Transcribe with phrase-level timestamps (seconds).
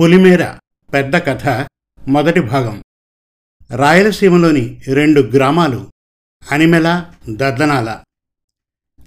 [0.00, 0.54] పొలిమేర
[0.92, 1.66] పెద్ద కథ
[2.08, 2.82] మొదటి భాగం.
[3.76, 5.86] రాయలసీమలోని రెండు గ్రామాలు
[6.52, 7.98] అనిమెల దద్దనాల.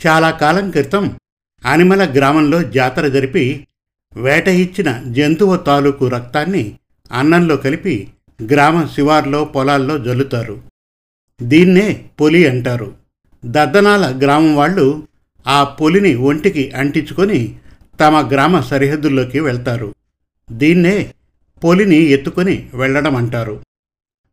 [0.08, 1.18] చాలా కాలం క్రితం
[1.66, 3.68] అనిమల గ్రామంలో జాతర జరిపి
[4.18, 6.76] వేట ఇచ్చిన జంతువు తాలూకు రక్తాన్ని
[7.12, 8.08] అన్నంలో కలిపి
[8.52, 10.62] గ్రామ శివార్లో పొలాల్లో జల్లుతారు.
[11.42, 12.96] దీన్నే పొలి అంటారు.
[13.46, 15.08] దద్దనాల గ్రామం వాళ్ళు
[15.48, 17.60] ఆ పొలిని ఒంటికి అంటించుకొని
[18.00, 19.96] తమ గ్రామ సరిహద్దుల్లోకి వెళ్తారు.
[20.52, 21.12] దీన్నే
[21.64, 23.64] పొలిని ఎత్తుకొని వెళ్ళడం అంటారు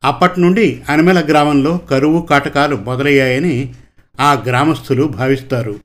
[0.05, 3.75] అప్పటి నుండి గ్రామంలో కరువు కాటకాలు మొదలయ్యాయని
[4.21, 5.81] ఆ గ్రామస్తులు భావిస్తారు.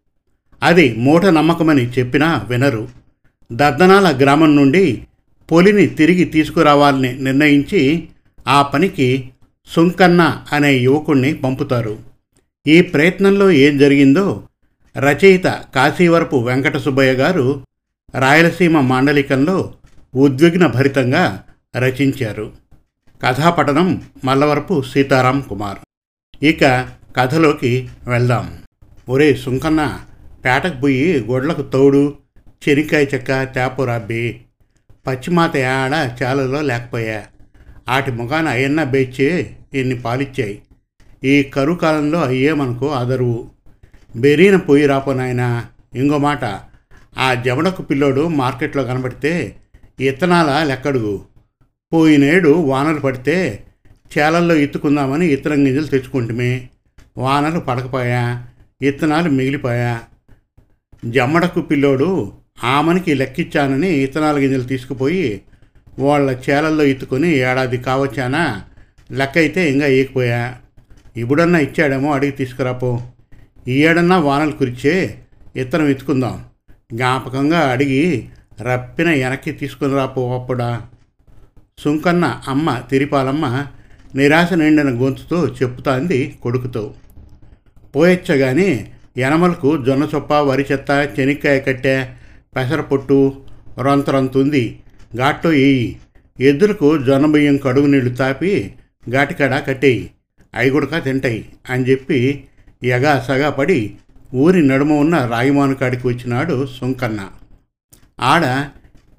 [0.63, 2.87] అది మూఢ నమ్మకమని చెప్పినా వినరు.
[3.51, 5.03] దద్దనాల గ్రామం నుండి
[5.51, 8.09] పొలిని తిరిగి తీసుకురావాలని నిర్ణయించి
[8.47, 9.29] ఆ పనికి
[9.67, 11.99] సుంకన్న అనే యువకుణ్ణి పంపుతారు.
[12.67, 14.43] ఈ ప్రయత్నంలో ఏం జరిగిందో
[14.97, 15.45] రచయిత
[15.75, 17.63] కాశీవరపు వెంకట సుబ్బయ్య గారు
[18.15, 19.73] రాయలసీమ మాండలికంలో
[20.15, 21.43] ఉద్విగ్న భరితంగా
[21.77, 22.51] రచించారు.
[23.23, 25.77] కథాపఠనం మల్లవరపు సీతారాం కుమార్.
[26.43, 28.57] ఇక కథలోకి వెళ్దాం.
[29.09, 29.99] ఒరే సుంకన్న
[30.45, 32.17] పేటకు పోయి గొడ్లకు తోడు
[32.69, 34.41] చెనిక్కాయ చెక్క తేపురాబ్బి
[35.07, 37.23] పచ్చిమాత ఆడ చాలలో లేకపోయా.
[37.89, 40.61] ఆటి ముఖాన అయ్యన్న బేచి ఇన్ని పాలిచ్చాయి.
[41.23, 43.49] ఈ కరువు కాలంలో అయ్యే మనకు ఆదరువు.
[44.15, 46.45] బెరీన పోయి రాపోనాయన ఇంకో మాట.
[47.17, 49.55] ఆ జమడకు పిల్లోడు మార్కెట్లో కనబడితే
[49.99, 51.21] ఇత్తనాల లెక్కడుగు?
[51.93, 53.63] పోయినేడు వానలు పడితే
[54.17, 56.69] చేలల్లో ఇత్తుకుందామని ఇత్తనం గింజలు తెచ్చుకుంటుమే.
[57.17, 58.45] వానలు పడకపోయా
[58.81, 60.01] ఇత్తనాలు మిగిలిపోయా.
[61.05, 62.33] జమ్మడకు పిల్లోడు
[62.63, 65.41] ఆమెనికి లెక్కిచ్చానని ఇత్తనాల గింజలు తీసుకుపోయి
[65.99, 68.63] వాళ్ళ చేలల్లో ఇత్తుకొని ఏడాది కావచ్చానా?
[69.11, 70.55] లెక్క అయితే ఇంకా ఏకిపోయా
[71.17, 73.01] ఇప్పుడన్నా ఇచ్చాడేమో అడిగి తీసుకురాపో
[73.67, 75.19] ఈ ఏడన్నా వానలు కురిచే
[75.55, 76.45] ఇత్తనం ఎత్తుకుందాం
[76.93, 78.29] జ్ఞాపకంగా అడిగి
[78.63, 80.81] రప్పిన వెనక్కి తీసుకుని రాపోవప్పుడా
[81.77, 83.65] సుంకన్న అమ్మ తిరిపాలమ్మ
[84.15, 86.93] నిరాశ నిండిన గొంతుతో చెప్పుతాంది కొడుకుతో.
[87.95, 88.87] పోయొచ్చగాని
[89.17, 92.07] ఎనమలకు జొన్న చొప్ప వరి చెత్త చెనిక్కాయ కట్టె
[92.55, 93.33] పెసరపొట్టు
[93.81, 94.79] రొంతరొంతుంది
[95.15, 95.99] ఘాట్లో వేయి
[96.39, 98.73] ఎద్దులకు జొన్న బియ్యం కడుగు నీళ్ళు తాపి
[99.09, 100.09] ఘాటికాడ కట్టేయి.
[100.55, 102.43] అవి కూడా తింటాయి అని చెప్పి
[102.83, 103.95] ఎగా సగా పడి
[104.33, 107.29] ఊరి నడుమ ఉన్న రాగిమాను కాడికి వచ్చినాడు సుంకన్న.
[108.23, 108.65] ఆడ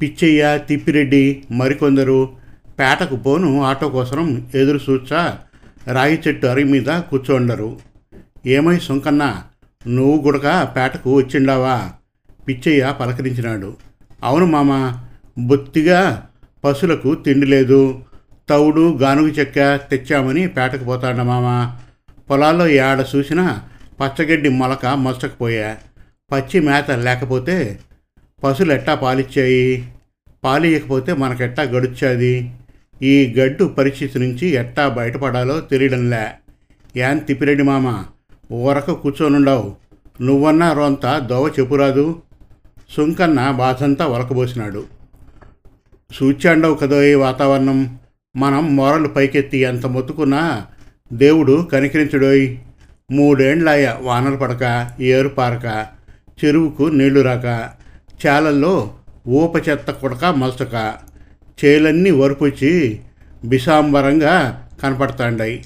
[0.00, 2.28] పిచ్చయ్య తిప్పిరెడ్డి మరికొందరు
[2.80, 5.38] పేటకు పోను ఆటో కోసం ఎదురు చూచా
[5.92, 7.78] రాగి చెట్టు అరి మీద కూర్చోండరు.
[8.46, 9.42] ఏమై సుంకన్న
[9.86, 11.90] నువ్వు గుడక పేటకు వచ్చిండావా?
[12.48, 13.76] పిచ్చయ్య పలకరించినాడు.
[14.22, 14.98] అవును మామ
[15.38, 16.26] బొత్తిగా
[16.64, 18.00] పశులకు తిండి లేదు.
[18.48, 21.76] తవుడు గానుగు చెక్క తెచ్చామని పేటకు పోతాడ మామ.
[22.30, 23.62] పొలాల్లో ఏడ చూసినా
[24.00, 25.76] పచ్చగడ్డి మొలక మొలచకపోయా
[26.32, 27.78] పచ్చి మేత లేకపోతే
[28.44, 29.88] పశువులు ఎట్టా పాలిచ్చాయి?
[30.44, 32.50] పాలియకపోతే మనకెట్టా గడుచాది
[33.02, 36.26] ఈ గడ్డు పరిస్థితి నుంచి ఎట్టా బయటపడాలో తెలియడంలే.
[36.96, 38.04] యాన్ తిప్పిరెడ్డి మామ?
[38.52, 39.76] ఊరకు కూర్చోనుండవు.
[40.20, 42.22] నువ్వన్నా రొంత దోవ చెప్పురాదు.
[42.96, 44.84] సుంకన్న బాధంతా ఒలకబోసినాడు
[46.14, 47.98] సూచాండవు కదో ఈ వాతావరణం?
[48.36, 50.66] మనం మొరలు పైకెత్తి ఎంత మొత్తుకున్నా
[51.12, 52.56] దేవుడు కనికరించడోయ్.
[53.10, 55.86] మూడేండ్లాయ వానలు పడక ఏరు పారక
[56.44, 57.70] చెరువుకు నీళ్ళు రాక
[58.26, 58.94] చేలల్లో
[59.28, 60.94] ఊప చెత్త కొడక మలచక
[61.64, 63.00] చేలన్నీ వరపుచ్చి
[63.44, 64.34] బిసాంబరంగా
[64.82, 65.64] కనపడతాండాయి.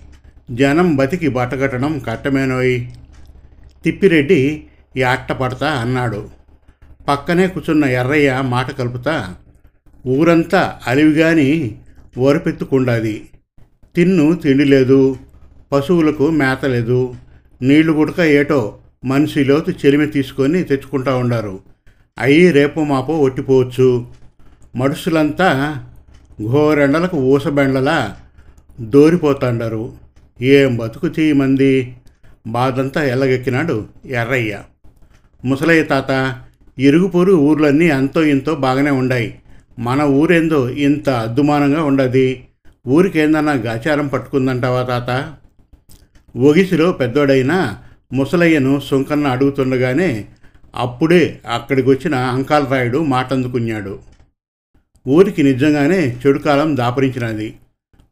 [0.51, 2.87] జనం బతికి బట్టగట్టడం కట్టమేనోయ్
[3.85, 4.65] తిప్పిరెడ్డి
[4.97, 6.29] యాట్ట పడతా అన్నాడు.
[7.09, 9.35] పక్కనే కూర్చున్న ఎర్రయ్య మాట కలుపుతా
[10.07, 11.77] ఊరంతా అలివిగాని
[12.19, 13.29] వరపెత్తుకుండాది.
[13.97, 15.17] తిన్ను తిండి లేదు
[15.73, 17.15] పశువులకు మేత లేదు
[17.63, 21.61] నీళ్ళు గుడక ఏటో మనిషి లోతు చెలిమి తీసుకొని తెచ్చుకుంటా ఉండారు.
[22.19, 24.07] అయి రేపు మాపో ఒట్టిపోవచ్చు.
[24.77, 25.77] మనుషులంతా
[26.47, 28.17] ఘోరెండలకు ఊసబెండలా
[28.81, 29.93] దోరిపోతాండారు.
[30.43, 31.97] ఏం బతుకు చేయమంది
[32.47, 34.61] బాధంతా ఎల్లగెక్కినాడు ఎర్రయ్య.
[35.45, 36.41] ముసలయ్య తాత
[36.79, 39.39] ఇరుగుపొరు ఊర్లన్నీ అంతో ఇంతో బాగానే ఉండాయి.
[39.79, 42.45] మన ఊరేందో ఇంత అద్దుమానంగా ఉండది.
[42.89, 45.35] ఊరికేందన్నా గాచారం పట్టుకుందంటావా తాత?
[46.37, 47.79] ఒగిసిలో పెద్దోడైన
[48.13, 50.25] ముసలయ్యను సుంకన్న అడుగుతుండగానే
[50.75, 53.99] అప్పుడే అక్కడికి వచ్చిన అంకాలరాయుడు మాటందుకున్నాడు.
[55.09, 57.55] ఊరికి నిజంగానే చెడు కాలం దాపరించినది.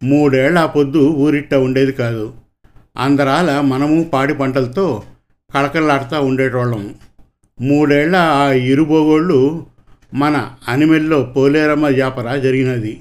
[0.03, 2.35] మూడేళ్ళ ఆ పొద్దు ఊరిట్ట ఉండేది కాదు.
[2.99, 5.03] అందరాల మనము పాడి పంటలతో
[5.55, 6.95] కళకళలాడుతూ ఉండేటోళ్ళం.
[7.61, 9.67] మూడేళ్ళ ఆ ఇరుబోగోళ్ళు
[10.15, 13.01] మన అనిమెల్లో పోలేరమ్మ జాపర జరిగినది.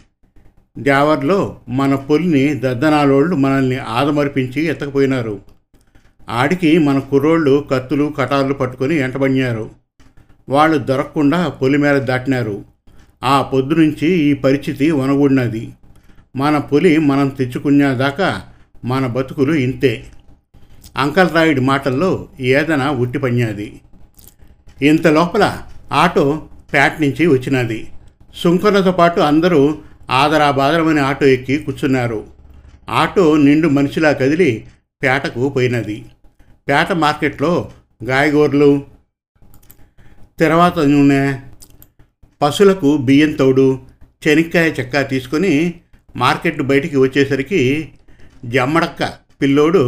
[0.80, 5.55] జావర్లో మన పొలిని దద్దనాలోళ్ళు మనల్ని ఆదమర్పించి ఎత్తకపోయినారు.
[6.30, 9.70] ఆడికి మన కుర్రోళ్ళు కత్తులు కటార్లు పట్టుకొని ఎంటబడినారు.
[10.50, 12.66] వాళ్ళు దొరకకుండా పొలిమేర దాటినారు.
[13.24, 15.70] ఆ పొద్దు నుంచి ఈ పరిస్థితి వనగుడినది.
[16.36, 18.42] మన పులి మనం తెచ్చుకునేదాకా
[18.86, 20.04] మన బతుకులు ఇంతే.
[20.98, 23.82] అంకల్ రాయుడి మాటల్లో ఏదైనా ఉట్టిపన్యాది
[24.82, 25.58] ఇంత లోపల
[25.92, 26.42] ఆటో
[26.74, 27.88] ప్యాట్ నుంచి వచ్చినది.
[28.36, 29.78] సుంకనతో పాటు అందరూ
[30.10, 32.24] ఆదరాబాదరమని ఆటో ఎక్కి కూర్చున్నారు.
[32.90, 34.68] ఆటో నిండు మనిషిలా కదిలి
[35.04, 36.06] పేటకు పోయినది.
[36.70, 37.72] పేట మార్కెట్లో
[38.04, 38.70] గాయగూరలు
[40.40, 41.20] తర్వాత నూనె
[42.42, 43.66] పశులకు బియ్యం తౌడు
[44.28, 45.52] చెనిక్కాయ చెక్క తీసుకొని
[46.16, 47.62] మార్కెట్ బయటికి వచ్చేసరికి
[48.46, 49.84] జమ్మడక్క పిల్లోడు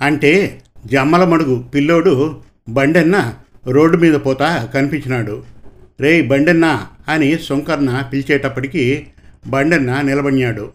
[0.00, 2.14] అంటే జమ్మల మడుగు పిల్లోడు
[2.68, 3.34] బండెన్న
[3.66, 5.44] రోడ్డు మీద పోతా కనిపించినాడు.
[6.00, 9.08] రేయ్ బండెన్న అని శంకర్న పిలిచేటప్పటికి
[9.48, 10.72] బండెన్న నిలబడినాడు.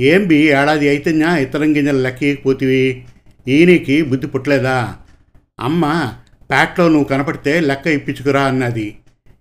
[0.00, 2.84] ఏం బి ఏడాది అయితేనా ఇతరం లెక్కకి లెక్కకపోతివి
[3.48, 4.94] ఈయనకి బుద్ధి పుట్టలేదా?
[5.60, 6.12] అమ్మ
[6.50, 8.96] ప్యాట్లో నువ్వు కనపడితే లెక్క ఇప్పించుకురా అన్నది.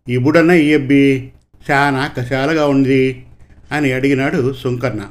[0.08, 1.32] ఇప్పుడన్నా ఇయ్యబ్బి
[1.72, 3.26] చాలా కషాలుగా ఉంది
[3.72, 5.02] అని అడిగినాడు సుంకర్ణ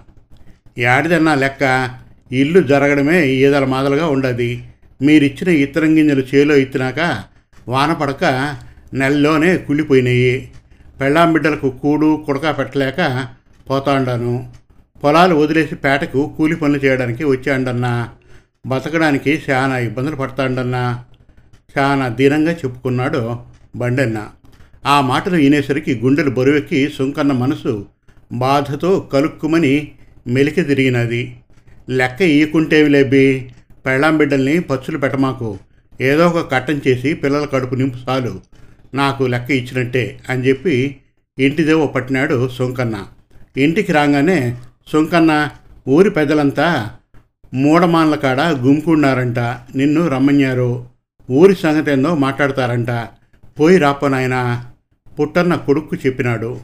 [0.79, 1.91] ఏడిదన్నా లెక్క?
[2.33, 4.56] ఇల్లు జరగడమే ఈదల మాదలుగా ఉండదు.
[5.03, 7.23] మీరిచ్చిన ఇత్తరం గింజలు చేలో ఎత్తినాక
[7.69, 8.25] వాన పడక
[8.95, 10.50] నెలలోనే కుళ్ళిపోయినాయి.
[11.00, 13.27] పెళ్ళాం బిడ్డలకు కూడు కుడక పెట్టలేక
[13.71, 14.53] పోతాండాను.
[15.05, 18.09] పొలాలు వదిలేసి పేటకు కూలి పనులు చేయడానికి వచ్చాండన్నా.
[18.67, 21.05] బతకడానికి చాలా ఇబ్బందులు పడతాడన్నా.
[21.79, 23.37] చాలా దీనంగా చెప్పుకున్నాడు
[23.76, 24.29] బండన్న.
[24.87, 27.87] ఆ మాటలు వినేసరికి గుండెలు బరువెక్కి సుంకన్న మనసు
[28.32, 29.93] బాధతో కలుక్కుమని
[30.26, 31.37] మెలికి తిరిగినది.
[31.91, 33.50] లెక్క ఈయకుంటేవి లేబి
[33.87, 35.59] పెళ్ళాం బిడ్డల్ని పచ్చులు పెట్టమాకు.
[36.00, 38.41] ఏదో ఒక కట్టం చేసి పిల్లల కడుపు నింపు చాలు.
[38.94, 40.97] నాకు లెక్క ఇచ్చినట్టే అని చెప్పి
[41.38, 43.06] ఇంటిదేవో పట్టినాడు సుంకన్న.
[43.56, 44.56] ఇంటికి రాగానే
[44.93, 45.49] సుంకన్న
[45.88, 46.91] ఊరి పెద్దలంతా
[47.54, 49.38] మూడమాన్ల కాడ గుమ్ముకున్నారంట.
[49.76, 50.84] నిన్ను రమ్మన్నారు
[51.31, 52.90] ఊరి సంగతి మాట్లాడతారంట.
[53.60, 54.66] పోయి రాపోనాయనా
[55.20, 56.60] పుట్టన్న కొడుక్కు చెప్పినాడు.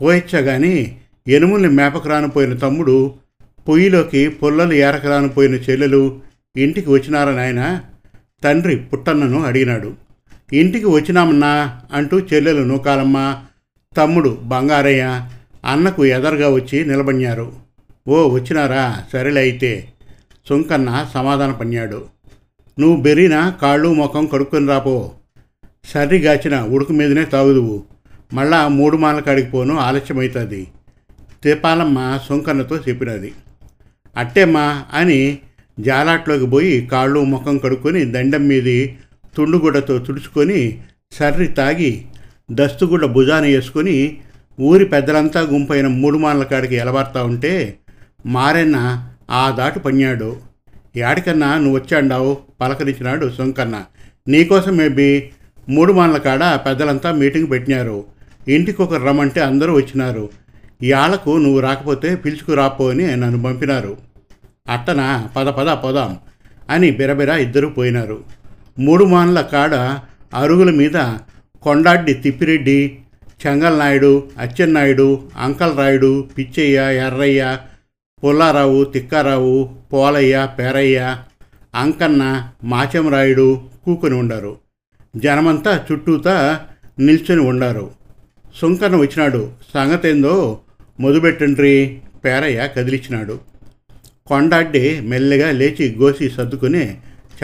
[0.00, 0.96] పోయిచ్చగాని
[1.28, 3.14] ఎనుముల్ని మేపకరాను పోయిన తమ్ముడు
[3.68, 6.20] పొయ్యిలోకి పుల్లలు ఏరకరాను పోయిన చెల్లెలు
[6.56, 7.80] ఇంటికి వచ్చినారని ఆయన
[8.44, 9.92] తండ్రి పుట్టన్నను అడిగినాడు.
[10.52, 13.36] ఇంటికి వచ్చినామన్నా అంటూ చెల్లెలు నూకాలమ్మ
[13.96, 15.28] తమ్ముడు బంగారయ్య
[15.64, 17.52] అన్నకు ఎదరగా వచ్చి నిలబడినారు.
[18.08, 19.02] ఓ వచ్చినారా?
[19.12, 19.88] సరేలే అయితే.
[20.48, 22.00] సుంకన్న సమాధాన పన్నాడు
[22.78, 24.96] నువ్వు బెరిన కాళ్ళు ముఖం కడుక్కొని రాపో
[25.92, 27.76] సర్రిగాచిన ఉడుకు మీదనే తాగుదువు.
[28.34, 30.62] మళ్ళా మూడు మాల కాడికి పోను ఆలస్యమవుతుంది
[31.44, 31.98] తిపాలమ్మ
[32.28, 33.30] సుంకన్నతో చెప్పినది.
[34.16, 34.66] అట్టేమ్మా
[35.00, 35.20] అని
[35.78, 38.78] జాలాట్లోకి పోయి కాళ్ళు ముఖం కడుక్కొని దండం మీది
[39.36, 40.60] తుండుగుడ్డతో తుడుచుకొని
[41.18, 41.92] సర్రి తాగి
[42.50, 43.96] దస్తుగుడ్డ భుజాన వేసుకొని
[44.58, 47.52] ఊరి పెద్దలంతా గుంపైన మూడు మానల కాడికి ఎలబడతా ఉంటే
[48.26, 48.78] మారెన్న
[49.30, 50.36] ఆ దాటు పన్నాడు
[50.96, 52.38] యాడికన్నా నువ్వు వచ్చాండావు?
[52.60, 53.84] పలకరించినాడు సొంకన్న.
[54.28, 55.30] నీకోసం మేబీ
[55.68, 58.04] మూడు మానల కాడ పెద్దలంతా మీటింగ్ పెట్టినారు.
[58.48, 60.28] ఇంటికి ఒకరు రమ్మంటే అందరూ వచ్చినారు.
[60.82, 63.96] ఇవాళకు నువ్వు రాకపోతే పిలుచుకురాపో అని నన్ను పంపినారు.
[64.68, 65.28] అట్టనా?
[65.36, 66.18] పద పద పోదాం
[66.70, 68.20] అని బిరబిర ఇద్దరు పోయినారు.
[68.78, 69.74] మూడు మాన్ల కాడ
[70.34, 71.14] అరుగుల మీద
[71.62, 72.98] కొండాడ్డి తిప్పిరెడ్డి
[73.46, 77.56] చెంగల్నాయుడు అచ్చెన్నాయుడు అంకల్ రాయుడు పిచ్చయ్య ఎర్రయ్య
[78.24, 81.16] పుల్లారావు తిక్కారావు పోలయ్య పేరయ్య
[81.74, 84.56] అంకన్న మాచమరాయుడు కూకొని ఉండారు.
[85.16, 86.60] జనమంతా చుట్టూతా
[86.98, 87.90] నిల్చొని ఉండారు.
[88.54, 89.50] సుంకన్న వచ్చినాడు.
[89.74, 90.60] సంగతేందో
[91.00, 93.40] మొదలుపెట్టండ్రి పేరయ్య కదిలిచ్చినాడు.
[94.26, 96.94] కొండాడ్డి మెల్లగా లేచి గోసి సర్దుకుని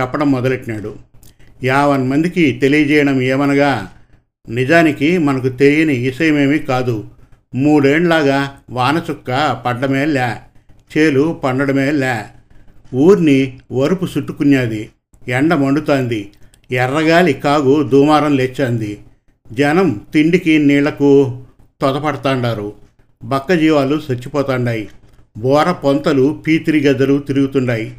[0.00, 0.96] చెప్పడం మొదలెట్టినాడు.
[1.64, 3.90] యావన్ మందికి తెలియజేయడం ఏమనగా
[4.48, 7.04] నిజానికి మనకు తెలియని విషయమేమీ కాదు.
[7.54, 10.28] మూడేండ్లాగా వానచుక్క పడ్డమే లే
[10.98, 12.22] చేలు పండడమే లే.
[12.94, 14.90] ఊరిని వరుపు చుట్టుకున్నది.
[15.28, 16.30] ఎండ మండుతోంది.
[16.70, 18.98] ఎర్రగాలి కాగు దూమారం లేచాంది
[19.52, 21.42] జనం తిండికి నీళ్ళకు
[21.80, 22.72] తొదపడతాండారు
[23.24, 24.88] బక్క జీవాలు చచ్చిపోతాండాయి.
[25.38, 27.96] బోర పొంతలు పీతిరి గద్దలు తిరుగుతుండాయి.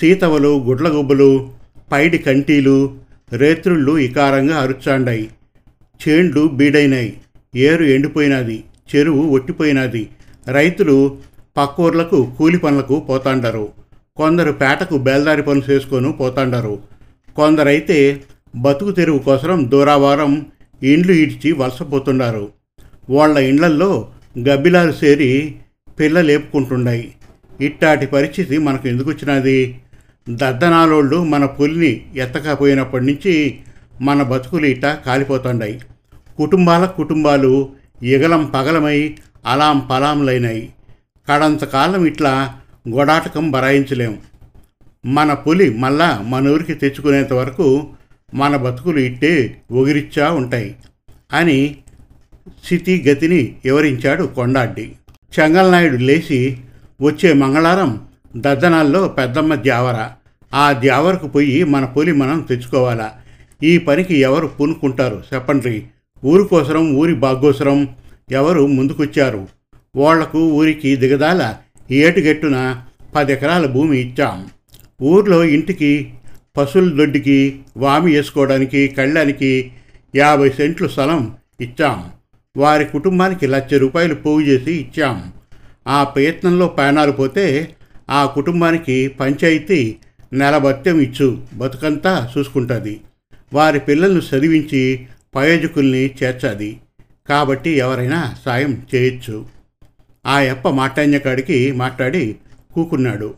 [0.00, 1.50] సీతవలు గుడ్లగుబ్బలు
[1.92, 2.94] పైడి కంటీలు
[3.32, 5.28] రేత్రుళ్ళు ఇకారంగా అరుచాండాయి.
[6.08, 7.20] చేండ్లు బీడైనాయి.
[7.56, 8.64] ఏరు ఎండిపోయినది.
[8.96, 10.08] చెరువు ఒట్టిపోయినది.
[10.48, 11.16] రైతులు
[11.60, 13.66] పక్కూర్లకు కూలి పనులకు పోతాండారు.
[14.16, 16.74] కొందరు పేటకు బేల్దారి పనులు చేసుకొని పోతాండారు.
[17.36, 17.98] కొందరైతే
[18.56, 20.32] బతుకు తెరువు కోసం దూరావారం
[20.82, 22.44] ఇండ్లు ఇడ్చి వలసపోతుండారు.
[23.10, 25.54] వాళ్ళ ఇండ్లల్లో గబ్బిలాలు సేరి
[26.00, 27.06] పిల్ల లేపుకుంటుండాయి
[27.60, 29.58] ఇట్టాటి పరిస్థితి మనకు ఎందుకు వచ్చినది
[30.28, 33.34] దద్దనాలోళ్ళు మన పులిని ఎత్తకపోయినప్పటి నుంచి
[34.00, 35.76] మన బతుకులు ఇట్ట కాలిపోతుండాయి.
[36.36, 37.52] కుటుంబాల కుటుంబాలు
[38.02, 38.98] ఇగలం పగలమై
[39.46, 40.64] అలాం పలాంలైనాయి.
[41.30, 42.54] కడంతకాలం ఇట్లా
[42.88, 44.18] గొడాటకం బరాయించలేం.
[45.06, 47.88] మన పులి మళ్ళా మన ఊరికి తెచ్చుకునేంత వరకు
[48.34, 50.74] మన బతుకులు ఇట్టే ఒగిరిచ్చా ఉంటాయి
[51.32, 51.76] అని
[52.64, 54.92] స్థితి గతిని వివరించాడు కొండాడ్డి.
[55.40, 56.56] చెంగల్నాయుడు లేచి
[57.02, 58.00] వచ్చే మంగళవారం
[58.36, 60.08] దద్దనాల్లో పెద్దమ్మ జావర
[60.54, 63.12] ఆ జావరకు పోయి మన పొలి మనం తెచ్చుకోవాలా?
[63.62, 65.22] ఈ పనికి ఎవరు పూనుకుంటారు?
[65.34, 65.86] చెప్పండి.
[66.24, 67.88] ఊరి కోసరం ఊరి బాగోసరం
[68.30, 69.59] ఎవరు ముందుకొచ్చారు?
[69.96, 71.54] వాళ్ళకు ఊరికి దిగదాల
[71.90, 72.82] ఏటుగెట్టున
[73.14, 74.48] పది ఎకరాల భూమి ఇచ్చాం.
[75.02, 76.14] ఊర్లో ఇంటికి
[76.56, 79.72] పశువుల దొడ్డికి వామి వేసుకోవడానికి కళ్ళానికి
[80.16, 82.10] యాభై సెంట్లు స్థలం ఇచ్చాం.
[82.56, 85.32] వారి కుటుంబానికి లక్ష రూపాయలు పోగు చేసి ఇచ్చాం.
[85.88, 87.74] ఆ ప్రయత్నంలో ప్రాణాలు పోతే
[88.10, 89.96] ఆ కుటుంబానికి పంచాయతీ
[90.32, 91.42] నెల భత్యం ఇచ్చు.
[91.52, 93.00] బతుకంతా చూసుకుంటుంది.
[93.52, 96.76] వారి పిల్లలను చదివించి ప్రయోజకుల్ని చేర్చాది.
[97.28, 99.59] కాబట్టి ఎవరైనా సాయం చేయొచ్చు.
[100.26, 102.36] ఆ యప్ప మాట్లాడినకాడికి మాట్లాడి
[102.74, 103.34] కూకున్నాడు.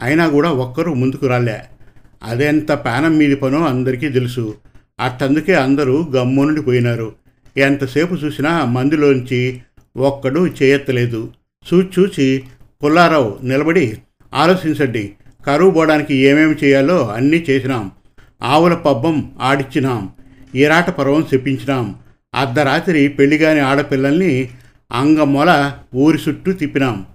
[0.00, 1.60] అయినా కూడా ఒక్కరూ ముందుకు రాలే.
[2.22, 4.54] అదెంత పానం మీది పనో అందరికీ తెలుసు.
[5.00, 7.12] అట్టందుకే అందరూ గమ్మునుండి పోయినారు.
[7.56, 9.62] ఎంతసేపు చూసినా మందిలోంచి
[9.96, 11.32] ఒక్కడు చేయెత్తలేదు.
[11.74, 12.42] చూచి చూచి
[12.84, 13.98] పుల్లారావు నిలబడి
[14.34, 15.12] ఆలోచించండి.
[15.46, 17.90] కరువు పోవడానికి ఏమేమి చేయాలో అన్నీ చేసినాం.
[18.42, 20.08] ఆవుల పబ్బం ఆడిచ్చినాం.
[20.54, 21.94] ఈరాట పర్వం చెప్పించినాం.
[22.34, 24.48] అర్ధరాత్రి పెళ్ళిగాని ఆడపిల్లల్ని
[24.92, 27.06] అంగమొల ఊరి చుట్టూ తిప్పినాం.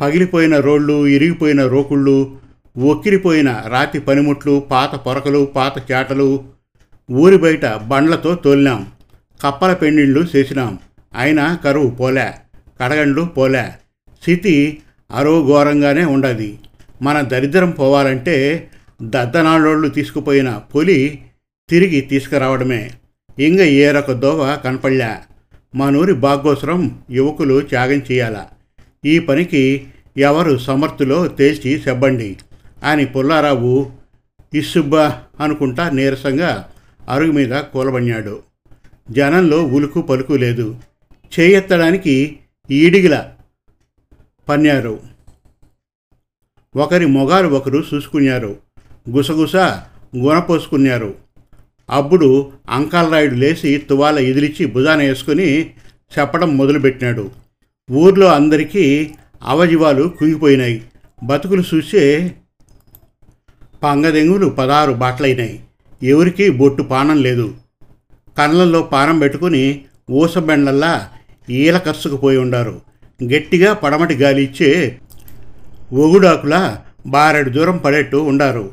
[0.00, 2.36] పగిలిపోయిన రోళ్ళు ఇరిగిపోయిన రోకుళ్ళు
[2.78, 6.44] ఒక్కిరిపోయిన రాతి పనిముట్లు పాత పొరకలు పాత చేటలు
[7.10, 8.86] ఊరి బయట బండ్లతో తోలినాం.
[9.42, 10.78] కప్పల పెండిళ్ళు చేసినాం.
[11.16, 12.30] అయినా కరువు పోలే
[12.80, 13.64] కడగండ్లు పోలే.
[14.22, 14.78] స్థితి
[15.12, 16.54] అరోఘోరంగానే ఉండదు.
[17.02, 18.68] మన దరిద్రం పోవాలంటే
[19.02, 21.22] దద్దనాళ్ళోళ్ళు తీసుకుపోయిన పులి
[21.68, 22.90] తిరిగి తీసుకురావడమే.
[23.38, 25.14] ఇంగ ఏరొక దోవ కనపడలే.
[25.74, 28.46] మనూరి బాగోసరం యువకులు త్యాగం చేయాల.
[29.04, 29.86] ఈ పనికి
[30.16, 32.36] ఎవరు సమర్థులో తేల్చి చెప్పండి
[32.84, 33.90] అని పుల్లారావు
[34.54, 36.70] ఇస్సుబ్బా అనుకుంటా నీరసంగా
[37.08, 38.42] అరుగు మీద కూలబడినాడు.
[39.10, 40.76] జనంలో ఉలుకు పలుకు లేదు.
[41.40, 42.38] చేయెత్తడానికి
[42.70, 43.30] ఈడిగిల
[44.48, 45.00] పన్నారు.
[46.76, 48.56] ఒకరి మొగారు ఒకరు చూసుకున్నారు.
[49.10, 49.56] గుసగుస
[50.16, 51.21] గుణపోసుకున్నారు
[51.92, 55.70] అప్పుడు అంకాలరాయుడు లేచి తువాల ఎదిలిచ్చి భుజాన వేసుకుని
[56.18, 57.30] చెప్పడం మొదలుపెట్టినాడు.
[57.90, 59.10] ఊర్లో అందరికీ
[59.42, 60.82] అవజీవాలు కుంగిపోయినాయి.
[61.24, 62.34] బతుకులు చూసే
[63.82, 65.60] పంగదెంగులు పదహారు బాటలైనాయి.
[66.02, 67.54] ఎవరికీ బొట్టు పానం లేదు.
[68.38, 69.80] కళ్ళల్లో పానం పెట్టుకుని
[70.10, 71.08] ఊసబెండల్లా
[71.50, 72.80] ఈల కసుకుపోయి ఉండారు.
[73.24, 74.98] గట్టిగా పడమటి గాలి ఇచ్చే
[75.92, 78.70] ఒగుడాకులా బారెడు దూరం పడేట్టు ఉండారు.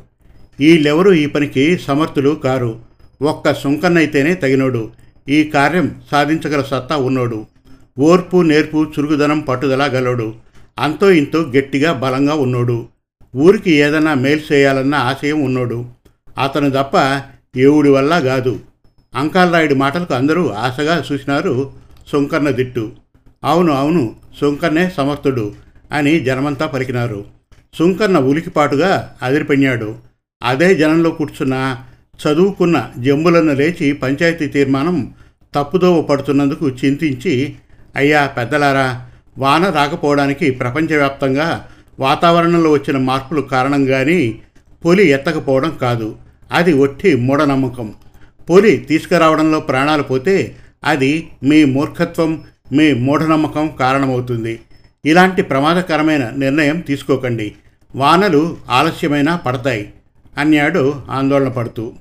[0.60, 2.89] వీళ్ళెవరూ ఈ పనికి సమర్థులు కారు.
[3.22, 4.92] ఒక్క సుంకన్నైతేనే తగినోడు.
[5.30, 7.46] ఈ కార్యం సాధించగల సత్తా ఉన్నోడు.
[8.00, 10.34] ఓర్పు నేర్పు చురుకుదనం పట్టుదల గలడు.
[10.80, 12.88] అంతో ఇంతో గట్టిగా బలంగా ఉన్నోడు.
[13.36, 15.86] ఊరికి ఏదన్నా మేలు చేయాలన్న ఆశయం ఉన్నోడు.
[16.38, 17.22] అతను తప్ప
[17.58, 18.60] ఏవుడి వల్ల కాదు.
[19.16, 21.72] అంకాలరాయుడి మాటలకు అందరూ ఆశగా చూసినారు
[22.08, 22.92] సుంకర్ణ దిట్టు.
[23.44, 25.54] అవును అవును సుంకర్ణే సమర్థుడు
[25.92, 27.26] అని జనమంతా పలికినారు.
[27.74, 29.96] సుంకర్ణ ఉలికిపాటుగా అదిరిపెన్నాడు
[30.44, 31.84] అదే జనంలో కూర్చున్న
[32.28, 35.14] చదువుకున్న జంబులను లేచి పంచాయతీ తీర్మానం
[35.56, 37.56] తప్పుదోవ పడుతున్నందుకు చింతించి
[37.96, 39.06] అయ్యా పెద్దలారా
[39.38, 41.68] వాన రాకపోవడానికి ప్రపంచవ్యాప్తంగా
[42.00, 44.40] వాతావరణంలో వచ్చిన మార్పులు కారణంగాని
[44.86, 46.16] పొలి ఎత్తకపోవడం కాదు.
[46.52, 47.94] అది ఒట్టి మూఢనమ్మకం.
[48.50, 54.60] పొలి తీసుకురావడంలో ప్రాణాలు పోతే అది మీ మూర్ఖత్వం మీ మూఢనమ్మకం కారణమవుతుంది.
[55.06, 57.56] ఇలాంటి ప్రమాదకరమైన నిర్ణయం తీసుకోకండి.
[57.96, 59.94] వానలు ఆలస్యమైనా పడతాయి.
[60.38, 61.94] అన్నాడు ఆందోళన పడుతూ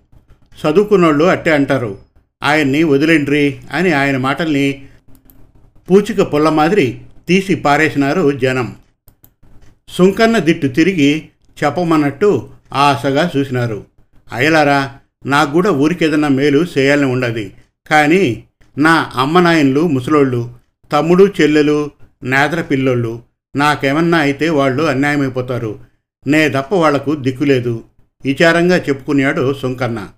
[0.60, 1.98] చదువుకున్నోళ్ళు అట్టే అంటారు.
[2.42, 4.82] ఆయన్ని వదిలేండ్రి అని ఆయన మాటల్ని
[5.90, 8.76] పూచిక పుల్ల మాదిరి తీసి పారేసినారు జనం.
[9.88, 11.28] సుంకన్న దిట్టు తిరిగి
[11.64, 13.84] చెప్పమన్నట్టు ఆశగా చూసినారు.
[14.32, 14.94] అయ్యలారా
[15.26, 17.50] నాకు కూడా ఊరికేదన్నా మేలు చేయాలని ఉండదు.
[17.90, 18.44] కానీ
[18.78, 20.50] నా అమ్మ నాయన్లు ముసలోళ్ళు
[20.92, 21.90] తమ్ముడు చెల్లెలు
[22.24, 23.22] నేదర పిల్లోళ్ళు
[23.56, 25.80] నాకేమన్నా అయితే వాళ్ళు అన్యాయమైపోతారు.
[26.26, 27.84] నే తప్ప వాళ్ళకు దిక్కులేదు
[28.24, 30.08] విచారంగా చెప్పుకున్నాడు సుంకన్న.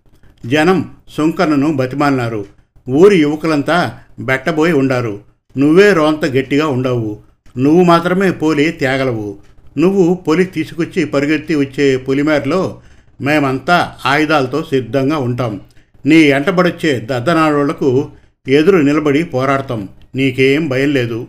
[0.47, 2.47] జనం సుంకరను బతిమాలినారు.
[2.89, 5.21] ఊరి యువకులంతా బెట్టబోయి ఉండారు.
[5.59, 7.19] నువ్వే రోంత గట్టిగా ఉండవు.
[7.59, 9.39] నువ్వు మాత్రమే పోలి తేగలవు.
[9.79, 12.81] నువ్వు పొలి తీసుకొచ్చి పరిగెత్తి వచ్చే పులిమేరలో
[13.21, 15.61] మేమంతా ఆయుధాలతో సిద్ధంగా ఉంటాం.
[16.07, 18.11] నీ ఎంటబడొచ్చే దద్దనాడోళ్ళకు
[18.49, 19.89] ఎదురు నిలబడి పోరాడతాం.
[20.15, 21.27] నీకేం భయం లేదు.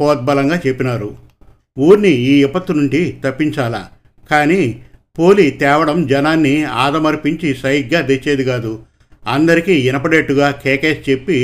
[0.00, 1.16] పోద్బలంగా చెప్పినారు.
[1.78, 3.88] ఊరిని ఈ విపత్తు నుండి తప్పించాలా?
[4.30, 4.82] కానీ
[5.18, 8.72] పోలి తేవడం జనాన్ని ఆదమర్పించి సైగ్గా తెచ్చేది కాదు.
[9.24, 11.38] అందరికీ వినపడేట్టుగా కేకేసి చెప్పి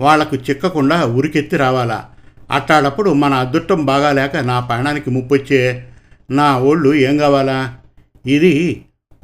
[0.00, 1.98] వాళ్ళకు చిక్కకుండా ఉరికెత్తి రావాలా.
[2.50, 5.60] అట్టాడప్పుడు మన అదృష్టం బాగాలేక నా ప్రాణానికి ముప్పొచ్చే
[6.30, 7.58] నా ఓళ్ళు ఏం కావాలా?
[8.26, 8.54] ఇది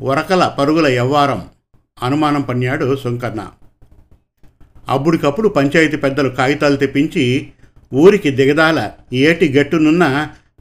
[0.00, 1.40] ఉరకల పరుగుల యవ్వారం
[2.02, 3.40] అనుమానం పన్నాడు సుంకన్న
[4.88, 7.25] అప్పుడికప్పుడు పంచాయతీ పెద్దలు కాగితాలు తెప్పించి
[7.92, 10.04] ఊరికి దిగదాల ఏటి గట్టునున్న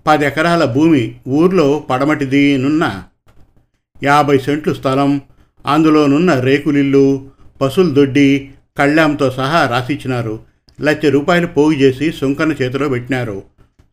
[0.07, 3.03] పది ఎకరాల భూమి ఊర్లో పడమటిది నున్న
[4.03, 5.21] యాభై సెంట్లు స్థలం.
[5.67, 7.21] అందులోనున్న రేకులిల్లు
[7.61, 10.39] పసులు దొడ్డి కళ్ళాంతో సహా రాసిచ్చినారు.
[10.81, 13.43] లక్ష రూపాయలు పోగు చేసి సుంకన్న చేతిలో పెట్టినారు.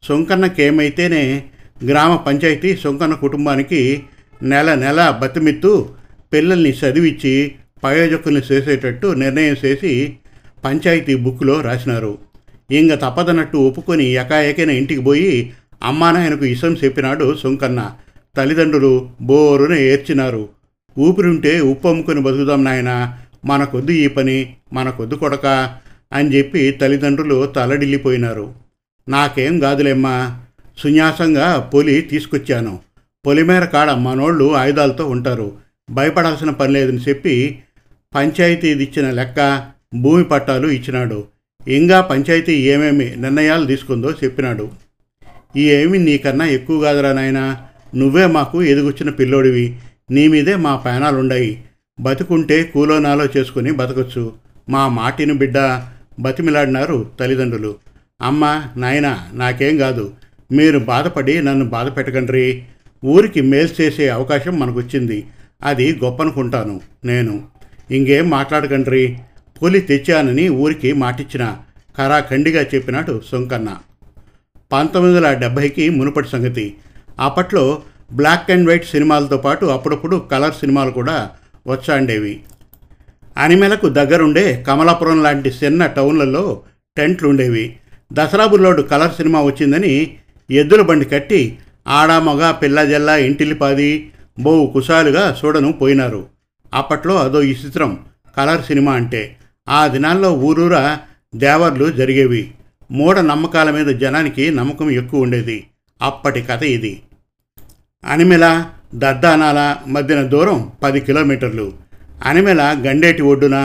[0.03, 1.45] సుంకన్నకేమైతేనే
[1.85, 4.03] గ్రామ పంచాయతీ సుంకన్న కుటుంబానికి
[4.43, 5.89] నెల నెల బతిమిత్తు
[6.33, 10.17] పిల్లల్ని చదివించి ప్రయోజకుల్ని చేసేటట్టు నిర్ణయం చేసి
[10.65, 12.19] పంచాయతీ బుక్లో రాసినారు.
[12.71, 17.93] ఇంక తప్పదన్నట్టు ఒప్పుకొని ఎకాయకైన ఇంటికి పోయి అమ్మానాయనకు ఇసం చెప్పినాడు సుంకన్న.
[18.37, 20.49] తల్లిదండ్రులు బోరున ఏడ్చినారు.
[20.99, 25.77] ఊపిరుంటే ఉప్పు అమ్ముకుని బతుకుదాం నాయన మనకొద్దు ఈ పని మనకొద్దు కొడక
[26.13, 28.55] అని చెప్పి తల్లిదండ్రులు తలడిల్లిపోయినారు.
[29.09, 30.41] నాకేం కాదులేమ్మా
[30.79, 32.79] సున్యాసంగా పొలి తీసుకొచ్చాను.
[33.27, 35.53] పొలిమేర కాడ మనోళ్ళు ఆయుధాలతో ఉంటారు.
[35.91, 37.59] భయపడాల్సిన పని లేదని చెప్పి
[38.15, 41.25] పంచాయతీది ఇచ్చిన లెక్క భూమి పట్టాలు ఇచ్చినాడు.
[41.69, 44.71] ఇంకా పంచాయతీ ఏమేమి నిర్ణయాలు తీసుకుందో చెప్పినాడు.
[45.57, 49.77] ఈ ఏమి నీకన్నా ఎక్కువ కాదురా నాయనా నువ్వే మాకు ఎదుగుచ్చిన పిల్లోడివి.
[50.11, 51.65] నీ మీదే మా ప్రాణాలుండయి.
[52.01, 54.33] బతుకుంటే కూలోనాలో చేసుకుని బతకొచ్చు.
[54.69, 55.83] మా మాటిని బిడ్డ
[56.21, 57.77] బతిమిలాడినారు తల్లిదండ్రులు.
[58.23, 60.13] అమ్మ నాయనా నాకేం కాదు
[60.53, 62.63] మీరు బాధపడి నన్ను బాధ పెట్టకండ్రి.
[63.05, 65.27] ఊరికి మేలు చేసే అవకాశం మనకొచ్చింది.
[65.63, 67.43] అది గొప్పనుకుంటాను నేను.
[67.91, 69.19] ఇంకేం మాట్లాడకండ్రి.
[69.63, 71.57] పులి తెచ్చానని ఊరికి మాటిచ్చిన
[71.99, 73.77] ఖరాఖండిగా చెప్పినాడు సొంకన్న.
[74.73, 76.75] పంతొమ్మిది వందల డెబ్భైకి మునుపటి సంగతి.
[77.21, 77.83] అప్పట్లో
[78.13, 81.31] బ్లాక్ అండ్ వైట్ సినిమాలతో పాటు అప్పుడప్పుడు కలర్ సినిమాలు కూడా
[81.67, 82.41] వచ్చాండేవి.
[83.39, 86.63] అనిమెలకు దగ్గరుండే కమలాపురం లాంటి చిన్న టౌన్లలో
[86.97, 87.77] టెంట్లు ఉండేవి
[88.13, 90.17] దసరా బుల్లోడు కలర్ సినిమా వచ్చిందని
[90.51, 91.59] ఎద్దుల బండి కట్టి
[91.89, 96.27] ఆడ మగ పిల్ల జల్ల ఇంటిలిపాది బోవు కుశాలుగా చూడను పోయినారు.
[96.75, 97.99] అప్పట్లో అదో ఈ చిత్రం
[98.37, 99.37] కలర్ సినిమా అంటే.
[99.69, 101.01] ఆ దినాల్లో ఊరూరా
[101.35, 102.51] దేవర్లు జరిగేవి.
[102.91, 105.67] మూఢ నమ్మకాల మీద జనానికి నమ్మకం ఎక్కువ ఉండేది
[106.03, 107.03] అప్పటి కథ ఇది.
[108.05, 108.47] అనిమెల
[108.95, 109.61] దద్దానాల
[109.95, 111.67] మధ్యన దూరం పది కిలోమీటర్లు.
[112.27, 113.57] అనిమెల గండేటి ఒడ్డున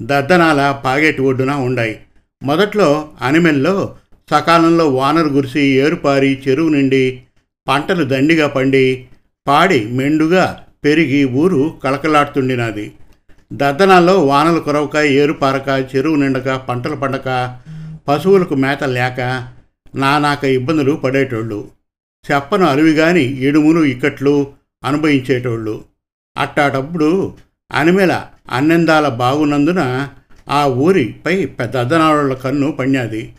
[0.00, 1.94] దద్దనాల పాగేటి ఒడ్డున ఉన్నాయి
[2.42, 2.88] మొదట్లో
[3.22, 3.74] అనిమెల్లో
[4.28, 7.04] సకాలంలో వానరు గురిసి ఏరుపారి చెరువు నిండి
[7.66, 8.86] పంటలు దండిగా పండి
[9.46, 10.44] పాడి మెండుగా
[10.84, 12.86] పెరిగి ఊరు కలకలాడుతుండినది
[13.50, 17.28] దద్దనాల్లో వానలు కురవక ఏరుపారక చెరువు నిండక పంటలు పండక
[18.08, 19.20] పశువులకు మేత లేక
[19.94, 21.60] నానాక ఇబ్బందులు పడేటోళ్ళు.
[22.30, 24.46] చెప్పను అలివిగాని ఇడుమును ఇక్కట్లు
[24.84, 25.84] అనుభవించేటోళ్ళు.
[26.36, 27.32] అట్టాటప్పుడు
[27.72, 30.08] అనిమెల అన్నెందాల బాగున్నందున
[30.48, 33.32] ఆ ఊరిపై పెద్ద అద్దనాళ్ళ కన్ను పణ్యాది.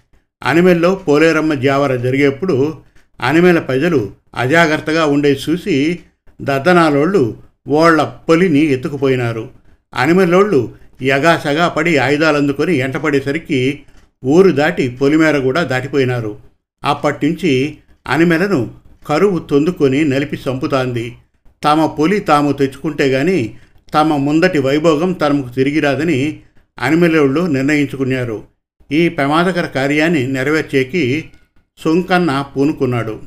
[0.44, 2.74] అనిమెల్లో పోలేరమ్మ జావర జరిగేప్పుడు
[3.22, 6.00] అనిమెల ప్రజలు అజాగ్రత్తగా ఉండేది చూసి
[6.42, 9.50] దద్దనాలోళ్ళు వాళ్ళ పొలిని ఎత్తుకుపోయినారు.
[9.94, 13.80] అనిమెలోళ్ళు ఎగాసగా పడి ఆయుధాలు అందుకొని ఎంటపడేసరికి
[14.26, 16.40] ఊరు దాటి పొలిమేర కూడా దాటిపోయినారు.
[16.84, 18.76] అప్పటినుంచి అనిమెలను
[19.08, 21.16] కరువు తొందుకొని నలిపి చంపుతాంది.
[21.64, 23.58] తమ పొలి తాము తెచ్చుకుంటే గాని
[23.94, 26.42] తమ ముందటి వైభోగం తమకు తిరిగిరాదని
[26.80, 28.44] అనిమెలోళ్ళు నిర్ణయించుకున్నారు.
[28.92, 31.30] ఈ ప్రమాదకర కార్యాన్ని నెరవేర్చేకి
[31.78, 33.22] సొంకన్న పూనుకున్నాడు.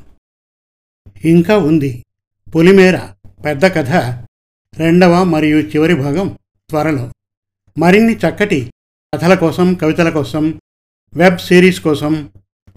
[1.25, 2.05] ఇంకా ఉంది.
[2.57, 3.01] పులిమేర
[3.45, 3.91] పెద్ద కథ.
[4.79, 6.39] రెండవ మరియు చివరి భాగం
[6.71, 7.13] త్వరలో.
[7.79, 8.73] మరిన్ని చక్కటి
[9.15, 10.61] కథల కోసం కవితల కోసం
[11.15, 12.31] వెబ్ సిరీస్ కోసం